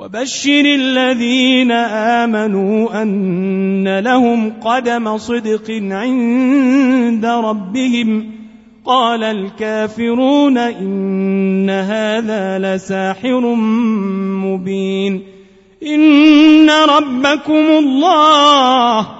وبشر 0.00 0.64
الذين 0.64 1.72
آمنوا 2.22 3.02
أن 3.02 3.98
لهم 3.98 4.52
قدم 4.64 5.18
صدق 5.18 5.70
عند 5.70 7.26
ربهم. 7.26 8.30
قال 8.84 9.24
الكافرون 9.24 10.58
إن 10.58 11.70
هذا 11.70 12.58
لساحر 12.58 13.54
مبين. 14.44 15.22
إن 15.86 16.70
ربكم 16.70 17.66
الله 17.78 19.19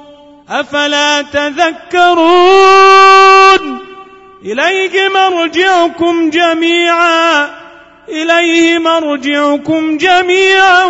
أفلا 0.49 1.21
تذكرون؟ 1.21 2.21
إليه 4.45 5.09
مرجعكم 5.09 6.29
جميعا 6.29 7.49
إليه 8.09 8.79
مرجعكم 8.79 9.97
جميعا 9.97 10.85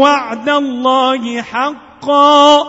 وعد 0.00 0.48
الله 0.48 1.42
حقا. 1.42 2.62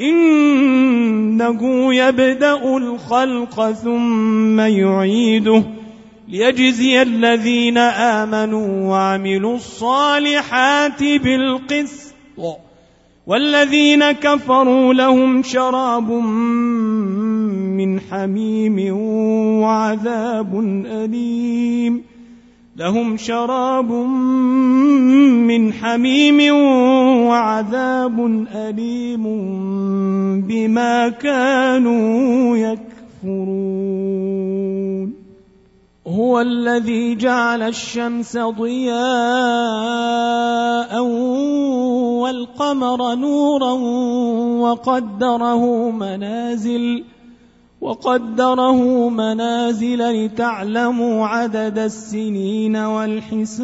إنه 0.00 1.94
يبدأ 1.94 2.76
الخلق 2.76 3.72
ثم 3.72 4.60
يعيده. 4.60 5.62
ليجزي 6.28 7.02
الذين 7.02 7.78
آمنوا 7.78 8.90
وعملوا 8.90 9.56
الصالحات 9.56 11.02
بالقسط. 11.02 12.14
والذين 13.28 14.12
كفروا 14.12 14.94
لهم 14.94 15.42
شراب 15.42 16.10
من 17.76 18.00
حميم 18.00 18.96
وعذاب 19.62 20.60
أليم. 20.86 22.02
لهم 22.76 23.16
شراب 23.16 23.92
من 25.44 25.72
حميم 25.72 26.54
وعذاب 27.26 28.46
أليم 28.54 29.24
بما 30.48 31.08
كانوا 31.08 32.56
يكفرون. 32.56 33.68
هو 36.08 36.40
الذي 36.40 37.14
جعل 37.14 37.62
الشمس 37.62 38.36
ضياء 38.36 38.98
والقمر 42.22 43.14
نورا 43.14 43.72
وقدره 44.60 45.90
منازل 45.90 47.04
وقدره 47.80 49.08
منازل 49.08 50.24
لتعلموا 50.24 51.26
عدد 51.26 51.78
السنين 51.78 52.76
والحساب. 52.76 53.58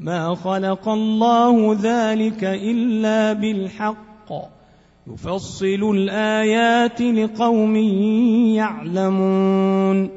ما 0.00 0.34
خلق 0.34 0.88
الله 0.88 1.78
ذلك 1.82 2.44
إلا 2.44 3.32
بالحق. 3.32 4.55
يفصل 5.14 5.90
الآيات 5.94 7.02
لقوم 7.02 7.76
يعلمون. 8.56 10.10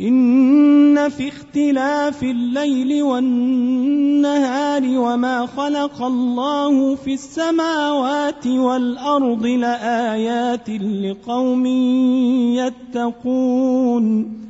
إن 0.00 1.08
في 1.08 1.28
اختلاف 1.28 2.22
الليل 2.22 3.02
والنهار 3.02 4.82
وما 4.84 5.46
خلق 5.46 6.02
الله 6.02 6.94
في 6.94 7.14
السماوات 7.14 8.46
والأرض 8.46 9.46
لآيات 9.46 10.70
لقوم 10.70 11.66
يتقون. 12.56 14.45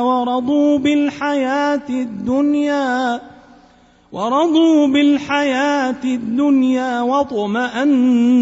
ورضوا 0.00 0.78
بالحياة 0.78 1.88
الدنيا 1.90 3.20
ورضوا 4.12 4.86
بالحياة 4.86 6.04
الدنيا 6.04 7.00
واطمأنوا 7.00 8.40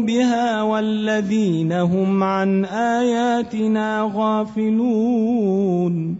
بها 0.00 0.62
والذين 0.62 1.72
هم 1.72 2.22
عن 2.22 2.64
آياتنا 2.64 4.12
غافلون 4.14 6.16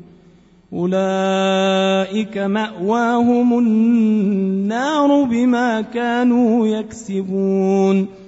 أولئك 0.73 2.39
مأواهم 2.39 3.59
النار 3.59 5.25
بما 5.25 5.81
كانوا 5.81 6.67
يكسبون 6.67 8.22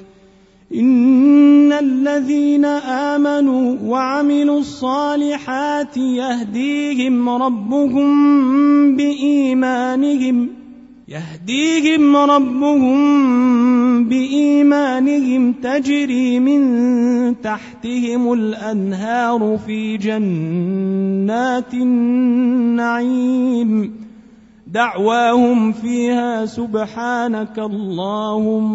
إن 0.75 1.73
الذين 1.73 2.65
آمنوا 2.65 3.77
وعملوا 3.85 4.59
الصالحات 4.59 5.97
يهديهم 5.97 7.29
ربهم 7.29 8.97
بإيمانهم 8.97 10.49
يهديهم 11.09 12.17
ربهم 12.17 12.99
بإيمانهم 14.05 15.53
تجري 15.53 16.41
من 16.41 16.61
تحتهم 17.41 18.33
الأنهار 18.33 19.59
في 19.67 19.97
جنات 19.97 21.75
النعيم. 21.75 23.25
دعواهم 24.67 25.73
فيها 25.73 26.47
سبحانك 26.47 27.59
اللهم. 27.59 28.75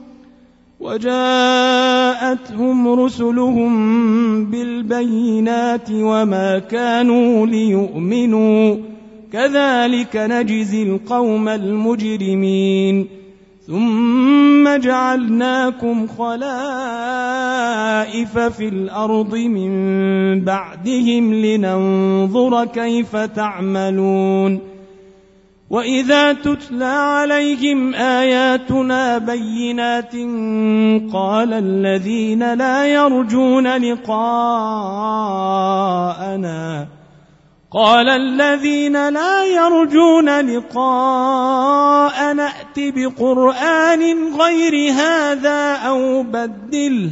وجاءتهم 0.81 2.77
رسلهم 2.87 3.71
بالبينات 4.45 5.91
وما 5.91 6.59
كانوا 6.59 7.47
ليؤمنوا. 7.47 8.75
كذلك 9.33 10.15
نجزي 10.15 10.83
القوم 10.83 11.49
المجرمين. 11.49 13.07
ثم 13.67 14.77
جعلناكم 14.77 16.07
خلائف 16.07 16.39
في 18.39 18.67
الأرض 18.67 19.35
من 19.35 19.71
بعدهم 20.41 21.33
لننظر 21.33 22.65
كيف 22.65 23.15
تعملون. 23.15 24.70
واذا 25.71 26.33
تتلى 26.33 26.85
عليهم 26.85 27.95
اياتنا 27.95 29.17
بينات 29.17 30.13
قال 31.13 31.53
الذين 31.53 32.53
لا 32.53 32.85
يرجون 32.85 33.67
لقاءنا 33.67 34.41
قال 37.71 38.09
الذين 38.09 39.09
لا 39.09 39.45
يرجون 39.45 40.39
لقاء 40.39 42.33
نأت 42.33 42.77
بقرآن 42.77 44.33
غير 44.35 44.91
هذا 44.91 45.75
أو 45.75 46.23
بدله 46.23 47.11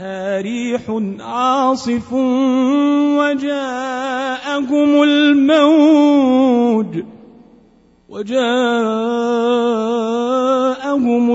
جاءتها 0.00 0.40
ريح 0.40 0.82
عاصف 1.20 2.12
وجاءهم 3.18 5.02
الموج 5.02 6.86
وجاءهم 8.08 8.44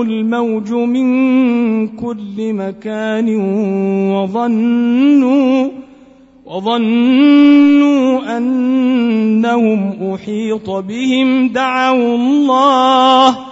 الموج 0.00 0.72
من 0.72 1.08
كل 1.88 2.52
مكان 2.52 3.36
وظنوا 4.14 5.68
وظنوا 6.46 8.38
أنهم 8.38 10.12
أحيط 10.14 10.70
بهم 10.70 11.48
دعوا 11.48 12.14
الله 12.14 13.51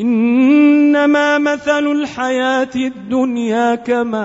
إنما 0.00 1.38
مثل 1.38 1.86
الحياة 1.86 2.70
الدنيا 2.76 3.74
كماء 3.74 4.24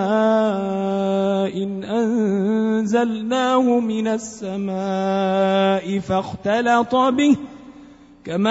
إن 1.64 1.84
أنزلناه 1.84 3.80
من 3.80 4.08
السماء 4.08 6.00
فاختلط 6.00 6.96
به 6.96 7.36
كماء 8.26 8.50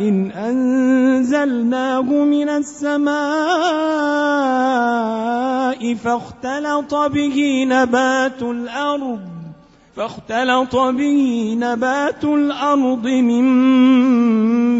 إن 0.00 0.30
أنزلناه 0.30 2.02
من 2.02 2.48
السماء 2.48 3.16
فاختلط 5.94 6.94
به 6.94 7.66
نبات 7.68 8.42
الأرض 8.42 9.20
فاختلط 9.96 10.76
به 10.76 11.54
نبات 11.60 12.24
الأرض 12.24 13.06
مما 13.06 14.25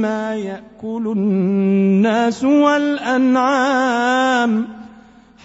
يأكل 0.04 1.12
الناس 1.16 2.44
والأنعام 2.44 3.86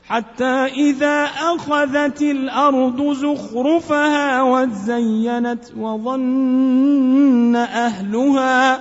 حتى 0.07 0.65
إذا 0.65 1.23
أخذت 1.25 2.21
الأرض 2.21 3.13
زخرفها 3.13 4.41
وزينت 4.41 5.65
وظن 5.77 7.55
أهلها 7.55 8.79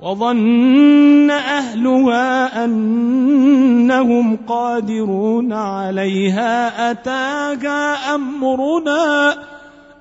وظن 0.00 1.30
أهلها 1.30 2.64
أنهم 2.64 4.36
قادرون 4.46 5.52
عليها 5.52 6.90
أتاها 6.90 8.14
أمرنا 8.14 9.34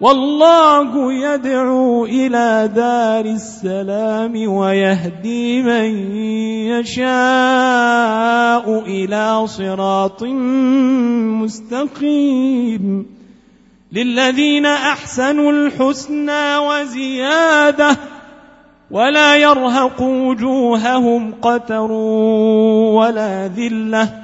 والله 0.00 1.12
يدعو 1.12 2.04
إلى 2.04 2.70
دار 2.74 3.24
السلام 3.24 4.48
ويهدي 4.48 5.62
من 5.62 6.16
يشاء 6.74 7.04
إلى 8.86 9.46
صراط 9.46 10.22
مستقيم. 11.42 13.06
للذين 13.92 14.66
أحسنوا 14.66 15.52
الحسنى 15.52 16.56
وزيادة 16.56 17.96
ولا 18.90 19.36
يرهق 19.36 20.02
وجوههم 20.02 21.34
قتر 21.42 21.92
ولا 21.92 23.48
ذلة 23.48 24.23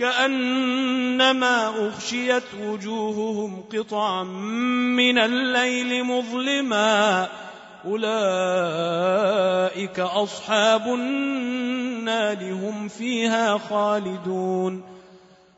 كأنما 0.00 1.68
أغشيت 1.68 2.42
وجوههم 2.60 3.64
قطعا 3.72 4.24
من 4.96 5.18
الليل 5.18 6.04
مظلما. 6.04 7.28
أولئك 7.86 8.10
أصحاب 10.00 10.86
النار 10.86 12.52
هم 12.52 12.88
فيها 12.88 13.58
خالدون. 13.58 14.82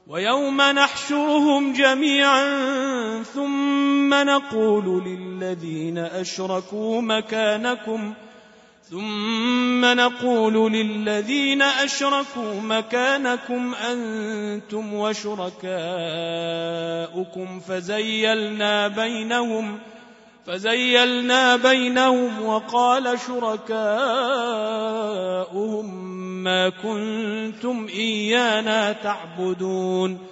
ويوم 0.06 0.62
نحشرهم 0.62 1.72
جميعا 1.72 3.22
ثم 3.22 4.14
نقول 4.14 5.04
للذين 5.04 5.98
أشركوا 5.98 7.00
مكانكم 7.00 8.14
ۖ 8.28 8.31
ثم 8.92 9.84
نقول 9.84 10.72
للذين 10.72 11.62
أشركوا 11.62 12.60
مكانكم 12.62 13.74
أنتم 13.74 14.94
وشركاؤكم 14.94 15.60
فزيلنا 17.60 18.88
بينهم 18.88 19.78
فزيلنا 20.46 21.56
بينهم 21.56 22.42
وقال 22.42 23.18
شركاؤهم 23.26 23.82
ما 26.44 26.68
كنتم 26.68 27.86
إيانا 27.88 28.92
تعبدون 28.92 30.31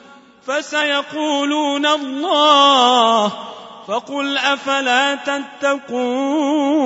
فسيقولون 0.47 1.85
الله 1.85 3.31
فقل 3.87 4.37
أفلا 4.37 5.15
تتقون 5.61 6.81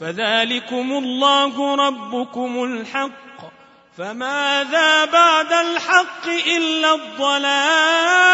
فذلكم 0.00 0.92
الله 0.92 1.74
ربكم 1.74 2.64
الحق 2.64 3.12
فماذا 3.98 5.04
بعد 5.04 5.52
الحق 5.52 6.28
إلا 6.28 6.94
الضلال 6.94 8.32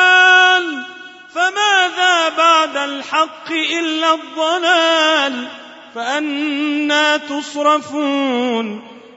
فماذا 1.35 2.29
بعد 2.29 2.77
الحق 2.77 3.51
إلا 3.51 4.15
الضلال 4.15 5.49
فأنا 5.95 7.17
تصرفون 7.17 8.98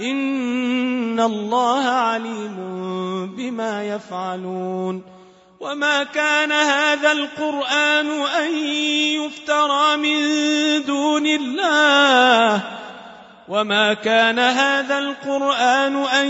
إن 0.00 1.20
الله 1.20 1.84
عليم 1.84 2.56
بما 3.36 3.84
يفعلون 3.84 5.02
وما 5.60 6.04
كان 6.04 6.52
هذا 6.52 7.12
القرآن 7.12 8.10
أن 8.20 8.54
يفترى 9.24 9.96
من 9.96 10.20
دون 10.84 11.26
الله 11.26 12.62
وما 13.48 13.94
كان 13.94 14.38
هذا 14.38 14.98
القرآن 14.98 15.96
أن 15.96 16.26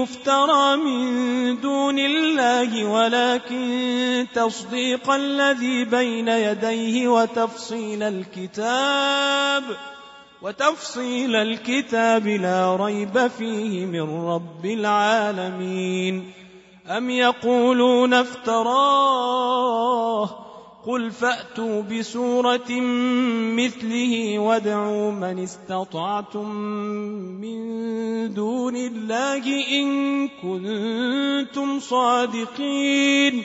يفترى 0.00 0.76
من 0.76 1.60
دون 1.60 1.98
الله 1.98 2.84
ولكن 2.84 4.26
تصديق 4.34 5.10
الذي 5.10 5.84
بين 5.84 6.28
يديه 6.28 7.08
وتفصيل 7.08 8.02
الكتاب 8.02 9.62
ۖ 9.62 9.97
وتفصيل 10.42 11.36
الكتاب 11.36 12.26
لا 12.26 12.76
ريب 12.76 13.26
فيه 13.26 13.86
من 13.86 14.26
رب 14.26 14.66
العالمين. 14.66 16.32
أم 16.86 17.10
يقولون 17.10 18.14
افتراه؟ 18.14 19.68
قل 20.86 21.10
فأتوا 21.10 21.82
بسورة 21.82 22.80
مثله 23.56 24.38
وادعوا 24.38 25.10
من 25.10 25.38
استطعتم 25.38 26.48
من 27.40 27.58
دون 28.34 28.76
الله 28.76 29.44
إن 29.80 30.28
كنتم 30.28 31.80
صادقين. 31.80 33.44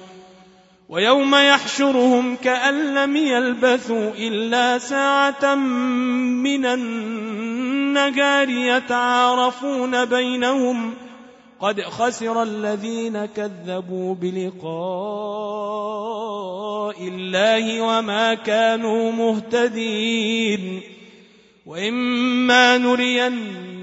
ويوم 0.91 1.35
يحشرهم 1.35 2.35
كأن 2.35 2.93
لم 2.95 3.15
يلبثوا 3.15 4.11
إلا 4.17 4.77
ساعة 4.77 5.55
من 5.55 6.65
النهار 6.65 8.49
يتعارفون 8.49 10.05
بينهم 10.05 10.93
قد 11.59 11.81
خسر 11.81 12.43
الذين 12.43 13.25
كذبوا 13.25 14.15
بلقاء 14.15 14.61
الله 17.07 17.81
وما 17.81 18.33
كانوا 18.33 19.11
مهتدين 19.11 20.81
وإما 21.65 22.77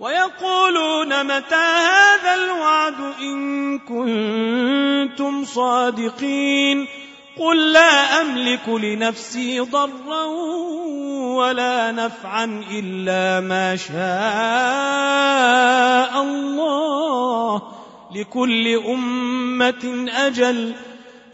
ويقولون 0.00 1.24
متى 1.24 1.54
هذا 1.54 2.34
الوعد 2.34 3.00
إن 3.20 3.78
كنتم 3.78 5.44
صادقين 5.44 6.86
قل 7.38 7.72
لا 7.72 8.20
أملك 8.20 8.68
لنفسي 8.68 9.60
ضرا 9.60 10.24
ولا 11.36 11.92
نفعا 11.92 12.64
إلا 12.70 13.40
ما 13.40 13.76
شاء 13.76 13.96
الله 16.22 17.62
لكل 18.14 18.68
أمة 18.68 20.06
أجل 20.14 20.74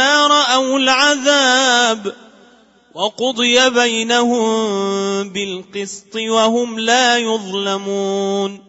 رأوا 0.00 0.78
العذاب 0.78 2.14
وقضي 2.94 3.70
بينهم 3.70 5.28
بالقسط 5.28 6.16
وهم 6.16 6.78
لا 6.78 7.18
يظلمون. 7.18 8.64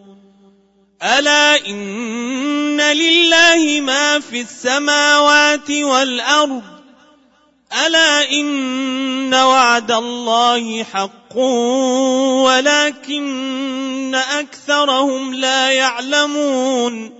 ألا 1.02 1.66
إن 1.66 2.80
لله 2.80 3.80
ما 3.80 4.20
في 4.20 4.40
السماوات 4.40 5.70
والأرض. 5.70 6.62
ألا 7.86 8.30
إن 8.30 9.34
وعد 9.34 9.90
الله 9.90 10.84
حق 10.84 11.36
ولكن 12.44 14.14
أكثرهم 14.14 15.34
لا 15.34 15.70
يعلمون. 15.70 17.19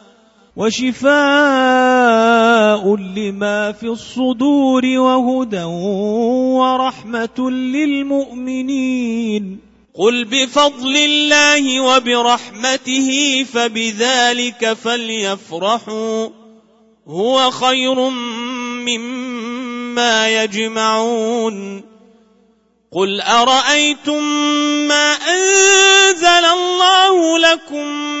وشفاء 0.57 1.11
لما 2.95 3.71
في 3.71 3.83
الصدور 3.83 4.85
وهدى 4.85 5.63
ورحمة 5.63 7.51
للمؤمنين. 7.51 9.59
قل 9.95 10.25
بفضل 10.25 10.97
الله 10.97 11.81
وبرحمته 11.81 13.43
فبذلك 13.53 14.73
فليفرحوا. 14.73 16.27
هو 17.07 17.51
خير 17.51 18.09
مما 18.85 20.43
يجمعون. 20.43 21.83
قل 22.91 23.21
أرأيتم 23.21 24.23
ما 24.87 25.13
أنزل 25.13 26.27
الله 26.27 27.37
لكم 27.37 28.20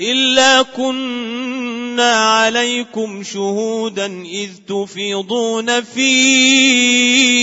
إلا 0.00 0.62
كنا 0.62 2.14
عليكم 2.14 3.22
شهودا 3.22 4.06
إذ 4.24 4.50
تفيضون 4.68 5.80
فيه 5.82 7.38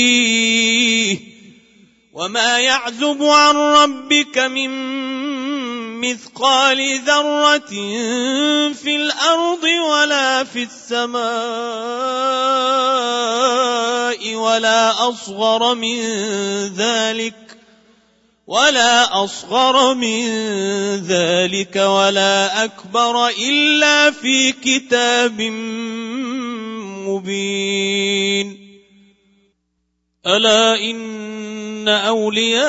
وما 2.13 2.60
يعزب 2.60 3.24
عن 3.24 3.56
ربك 3.56 4.38
من 4.38 4.70
مثقال 6.02 7.00
ذرة 7.00 7.70
في 8.74 8.96
الأرض 8.96 9.63
ولا 9.63 10.44
في 10.44 10.63
السماء 10.63 11.26
ولا 14.36 15.10
أصغر 15.10 15.76
من 15.76 16.00
ذلك 16.76 17.45
ولا 18.48 19.24
أصغر 19.24 19.94
من 19.94 20.28
ذلك 20.96 21.76
ولا 21.76 22.64
أكبر 22.64 23.28
إلا 23.28 24.12
في 24.12 24.52
كتاب 24.52 25.42
مبين. 27.10 28.58
ألا 30.28 30.76
إن 30.76 31.88
أولياء 31.88 32.66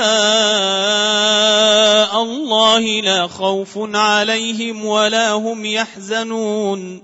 الله 2.22 2.80
لا 2.80 3.26
خوف 3.26 3.78
عليهم 3.78 4.84
ولا 4.84 5.32
هم 5.32 5.64
يحزنون. 5.64 7.02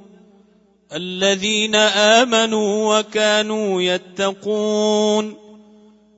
الذين 0.92 1.74
آمنوا 1.74 2.98
وكانوا 2.98 3.82
يتقون. 3.82 5.51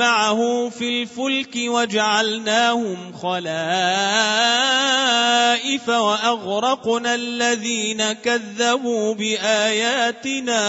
معه 0.00 0.68
في 0.68 1.02
الفلك 1.02 1.56
وجعلناهم 1.56 3.12
خلائف 3.12 3.48
وأغرقنا 5.88 7.14
الذين 7.14 8.12
كذبوا 8.12 9.14
بآياتنا. 9.14 10.60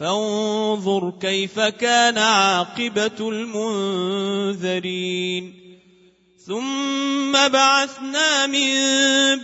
فانظر 0.00 1.12
كيف 1.20 1.60
كان 1.60 2.18
عاقبة 2.18 3.28
المنذرين. 4.60 5.59
ثم 6.50 7.32
بعثنا 7.32 8.46
من 8.46 8.74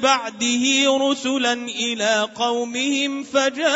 بعده 0.00 0.64
رسلا 1.00 1.52
إلى 1.52 2.28
قومهم 2.34 3.22
فجاءوهم 3.22 3.66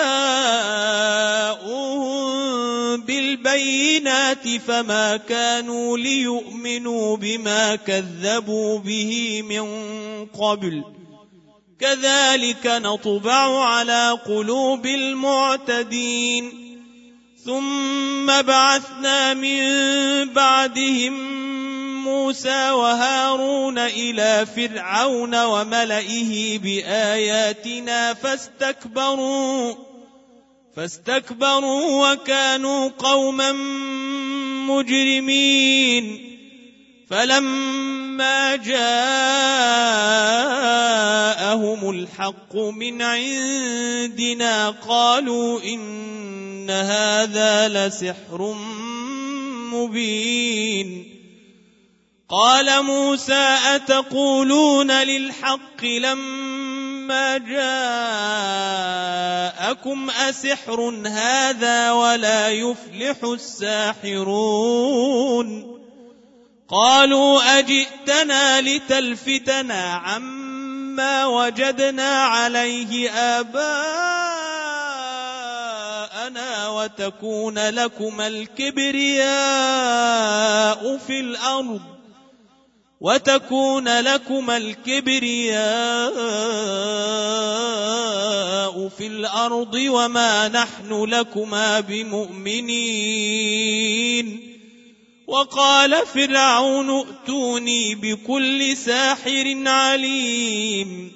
بالبينات 3.00 4.48
فما 4.48 5.16
كانوا 5.16 5.98
ليؤمنوا 5.98 7.16
بما 7.16 7.76
كذبوا 7.76 8.78
به 8.78 9.42
من 9.48 9.66
قبل 10.26 10.84
كذلك 11.80 12.66
نطبع 12.66 13.64
على 13.64 14.18
قلوب 14.26 14.86
المعتدين 14.86 16.52
ثم 17.44 18.42
بعثنا 18.42 19.34
من 19.34 19.64
بعدهم 20.32 21.40
موسى 22.10 22.70
وهارون 22.70 23.78
إلى 23.78 24.46
فرعون 24.46 25.44
وملئه 25.44 26.58
بآياتنا 26.58 28.14
فاستكبروا 28.14 29.74
فاستكبروا 30.76 32.12
وكانوا 32.12 32.88
قوما 32.88 33.52
مجرمين. 34.66 36.26
فلما 37.10 38.56
جاءهم 38.56 38.90
الحق 41.90 42.56
من 42.56 43.02
عندنا 43.02 44.70
قالوا 44.70 45.60
إن 45.62 46.70
هذا 46.70 47.68
لسحر 47.68 48.54
مبين. 49.72 51.19
قال 52.30 52.82
موسى 52.82 53.56
أتقولون 53.74 54.90
للحق 54.90 55.84
لما 55.84 57.38
جاءكم 59.58 60.10
أسحر 60.10 61.02
هذا 61.06 61.92
ولا 61.92 62.48
يفلح 62.48 63.16
الساحرون 63.24 64.60
قالوا 66.68 67.58
أجئتنا 67.58 68.60
لتلفتنا 68.60 69.94
عما 69.94 71.26
وجدنا 71.26 72.22
عليه 72.24 73.10
آباءنا 73.10 73.80
وتكون 76.68 77.58
لكما 77.58 78.26
الكبرياء 78.26 79.30
في 81.06 81.20
الأرض 81.20 81.99
وتكون 83.00 84.00
لكما 84.00 84.56
الكبرياء 84.56 85.60
في 88.88 89.06
الأرض 89.06 89.74
وما 89.74 90.48
نحن 90.48 91.04
لكما 91.04 91.80
بمؤمنين. 91.80 93.00
وقال 95.26 96.06
فرعون 96.06 96.90
ائتوني 96.90 97.94
بكل 97.94 98.76
ساحر 98.76 99.62
عليم. 99.66 101.12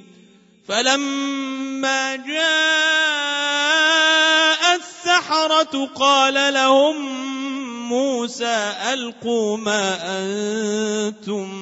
فلما 0.69 2.17
جاء 2.17 3.45
السحرة 4.77 5.91
قال 5.95 6.55
لهم 6.55 7.34
موسى 7.85 8.75
ألقوا 8.93 9.57
ما 9.57 9.99
أنتم 10.19 11.55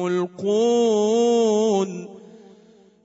ملقون. 0.00 2.08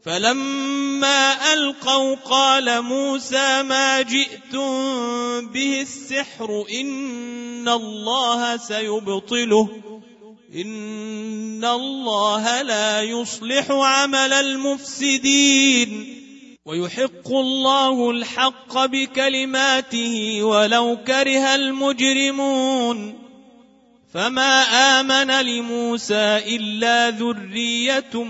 فلما 0.05 1.53
ألقوا 1.53 2.15
قال 2.15 2.81
موسى 2.81 3.63
ما 3.63 4.01
جئتم 4.01 5.47
به 5.47 5.81
السحر 5.81 6.65
إن 6.81 7.69
الله 7.69 8.57
سيبطله 8.57 9.69
إن 10.55 11.65
الله 11.65 12.61
لا 12.61 13.01
يصلح 13.01 13.71
عمل 13.71 14.33
المفسدين. 14.33 16.20
ويحق 16.65 17.27
الله 17.27 18.11
الحق 18.11 18.85
بكلماته 18.85 20.43
ولو 20.43 20.97
كره 21.07 21.55
المجرمون 21.55 23.13
فما 24.13 24.61
آمن 24.99 25.45
لموسى 25.45 26.37
إلا 26.55 27.09
ذرية 27.09 28.23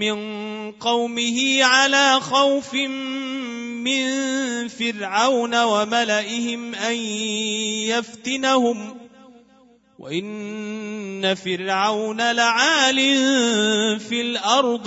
من 0.00 0.18
قومه 0.72 1.64
على 1.64 2.20
خوف 2.20 2.74
من 2.74 4.08
فرعون 4.68 5.62
وملئهم 5.62 6.74
أن 6.74 6.96
يفتنهم 7.88 8.98
وإن 9.98 11.34
فرعون 11.34 12.32
لعال 12.32 12.96
في 14.00 14.20
الأرض 14.20 14.86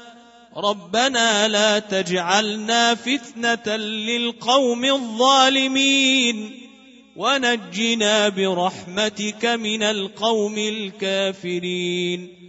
ربنا 0.57 1.47
لا 1.47 1.79
تجعلنا 1.79 2.95
فتنة 2.95 3.75
للقوم 3.75 4.85
الظالمين. 4.85 6.67
ونجنا 7.15 8.29
برحمتك 8.29 9.45
من 9.45 9.83
القوم 9.83 10.57
الكافرين. 10.57 12.41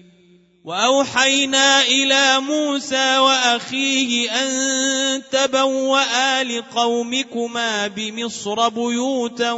وأوحينا 0.64 1.82
إلى 1.82 2.40
موسى 2.40 3.18
وأخيه 3.18 4.30
أن 4.30 5.22
تبوأ 5.32 6.42
لقومكما 6.42 7.86
بمصر 7.86 8.68
بيوتا 8.68 9.52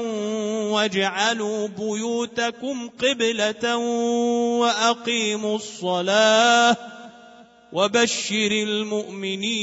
واجعلوا 0.72 1.68
بيوتكم 1.68 2.88
قبلة 2.88 3.76
وأقيموا 4.56 5.56
الصلاة. 5.56 6.76
وبشر 7.74 8.50
المؤمنين. 8.52 9.54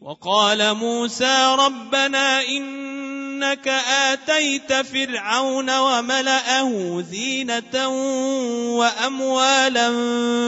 وقال 0.00 0.74
موسى 0.74 1.56
ربنا 1.58 2.48
إنك 2.48 3.68
آتيت 3.68 4.72
فرعون 4.72 5.78
وملأه 5.78 7.04
زينة 7.10 7.88
وأموالا 8.78 9.90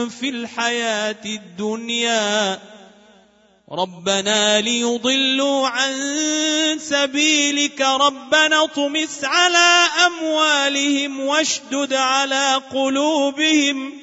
في 0.09 0.29
الحياة 0.29 1.25
الدنيا. 1.25 2.59
ربنا 3.71 4.61
ليضلوا 4.61 5.67
عن 5.67 5.93
سبيلك. 6.79 7.81
ربنا 7.81 8.63
اطمس 8.63 9.23
على 9.23 9.87
أموالهم 10.05 11.19
واشدد 11.19 11.93
على 11.93 12.61
قلوبهم. 12.73 14.02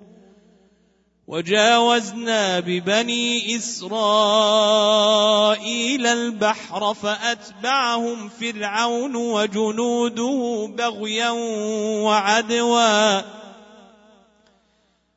وجاوزنا 1.31 2.59
ببني 2.59 3.55
إسرائيل 3.57 3.97
البحر 6.07 6.93
فأتبعهم 6.93 8.29
فرعون 8.29 9.15
وجنوده 9.15 10.69
بغيا 10.77 11.29
وعدوا. 12.03 13.40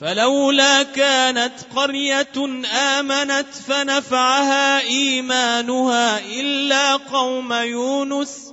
فلولا 0.00 0.82
كانت 0.82 1.52
قرية 1.76 2.62
آمنت 2.74 3.54
فنفعها 3.68 4.80
إيمانها 4.80 6.18
إلا 6.18 6.96
قوم 6.96 7.52
يونس 7.52 8.52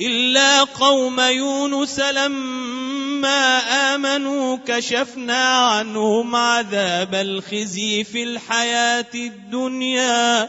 إلا 0.00 0.64
قوم 0.64 1.20
يونس 1.20 2.00
لما 2.00 3.58
آمنوا 3.94 4.58
كشفنا 4.66 5.58
عنهم 5.58 6.36
عذاب 6.36 7.14
الخزي 7.14 8.04
في 8.04 8.22
الحياة 8.22 9.14
الدنيا. 9.14 10.48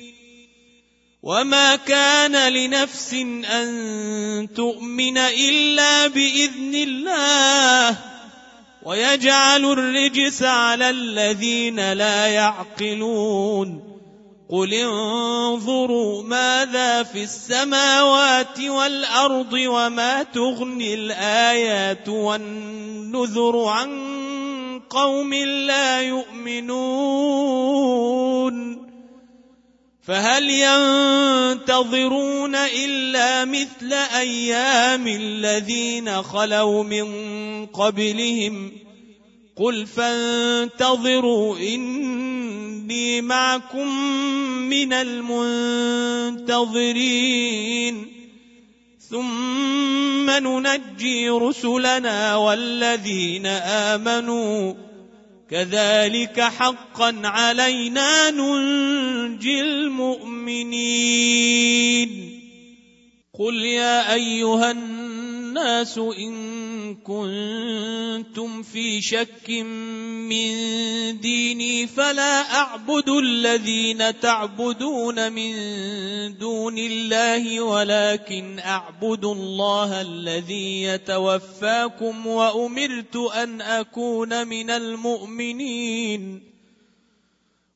وما 1.23 1.75
كان 1.75 2.53
لنفس 2.53 3.13
أن 3.45 4.47
تؤمن 4.55 5.17
إلا 5.17 6.07
بإذن 6.07 6.75
الله 6.75 7.97
ويجعل 8.83 9.65
الرجس 9.65 10.43
على 10.43 10.89
الذين 10.89 11.93
لا 11.93 12.27
يعقلون 12.27 13.91
قل 14.49 14.73
انظروا 14.73 16.23
ماذا 16.23 17.03
في 17.03 17.23
السماوات 17.23 18.59
والأرض 18.59 19.53
وما 19.53 20.23
تغني 20.23 20.93
الآيات 20.93 22.09
والنذر 22.09 23.63
عن 23.65 23.91
قوم 24.89 25.33
لا 25.33 26.01
يؤمنون 26.01 27.61
فهل 30.07 30.49
ينتظرون 30.49 32.55
إلا 32.55 33.45
مثل 33.45 33.93
أيام 33.93 35.07
الذين 35.07 36.21
خلوا 36.21 36.83
من 36.83 37.05
قبلهم؟ 37.65 38.71
قل 39.55 39.87
فانتظروا 39.87 41.57
إني 41.57 43.21
معكم 43.21 43.87
من 44.69 44.93
المنتظرين. 44.93 46.47
ثم 49.09 50.29
ننجي 50.29 51.29
رسلنا 51.29 52.35
والذين 52.35 53.45
آمنوا 53.45 54.73
كذلك 55.51 56.41
حقا 56.41 57.21
علينا 57.23 58.31
ننجي 58.31 59.61
المؤمنين. 59.61 60.91
قل 63.39 63.55
يا 63.65 64.13
أيها 64.13 64.71
الناس 64.71 65.97
إن 65.97 66.60
كنتم 66.95 68.63
في 68.63 69.01
شك 69.01 69.49
من 70.29 70.51
ديني 71.19 71.87
فلا 71.87 72.55
أعبد 72.55 73.09
الذين 73.09 74.19
تعبدون 74.19 75.31
من 75.31 75.53
دون 76.37 76.77
الله 76.77 77.61
ولكن 77.61 78.59
أعبد 78.59 79.25
الله 79.25 80.01
الذي 80.01 80.83
يتوفاكم 80.83 82.27
وأمرت 82.27 83.15
أن 83.15 83.61
أكون 83.61 84.47
من 84.47 84.69
المؤمنين. 84.69 86.50